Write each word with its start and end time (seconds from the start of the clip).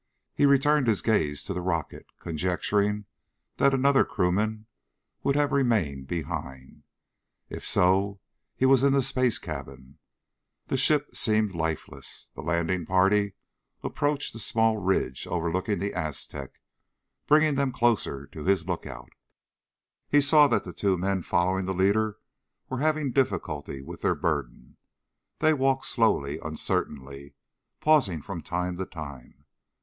He 0.33 0.47
returned 0.47 0.87
his 0.87 1.03
gaze 1.03 1.43
to 1.43 1.53
the 1.53 1.61
rocket, 1.61 2.07
conjecturing 2.19 3.05
that 3.57 3.71
another 3.71 4.03
crewman 4.03 4.65
would 5.21 5.35
have 5.35 5.51
remained 5.51 6.07
behind. 6.07 6.81
If 7.49 7.63
so, 7.63 8.19
he 8.55 8.65
was 8.65 8.81
in 8.81 8.93
the 8.93 9.03
space 9.03 9.37
cabin. 9.37 9.99
The 10.65 10.75
ship 10.75 11.15
seemed 11.15 11.53
lifeless. 11.53 12.31
The 12.33 12.41
landing 12.41 12.83
party 12.83 13.33
approached 13.83 14.33
a 14.33 14.39
small 14.39 14.77
ridge 14.77 15.27
overlooking 15.27 15.77
the 15.77 15.93
Aztec, 15.93 16.59
bringing 17.27 17.53
them 17.53 17.71
closer 17.71 18.25
to 18.25 18.43
his 18.43 18.65
lookout. 18.67 19.11
He 20.09 20.19
saw 20.19 20.47
that 20.47 20.63
the 20.63 20.73
two 20.73 20.97
men 20.97 21.21
following 21.21 21.65
the 21.65 21.75
leader 21.75 22.17
were 22.69 22.79
having 22.79 23.11
difficulty 23.11 23.83
with 23.83 24.01
their 24.01 24.15
burden. 24.15 24.77
They 25.37 25.53
walked 25.53 25.85
slowly, 25.85 26.39
uncertainly, 26.39 27.35
pausing 27.81 28.23
from 28.23 28.41
time 28.41 28.77
to 28.77 28.87
time. 28.87 29.45